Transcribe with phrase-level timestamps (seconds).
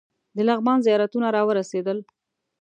[0.35, 1.97] د لغمان زیارتونه راورسېدل.